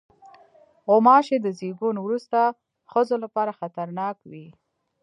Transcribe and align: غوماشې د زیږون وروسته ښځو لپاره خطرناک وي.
غوماشې 0.89 1.37
د 1.41 1.47
زیږون 1.59 1.95
وروسته 2.01 2.39
ښځو 2.91 3.15
لپاره 3.23 3.57
خطرناک 3.59 4.15
وي. 4.31 4.47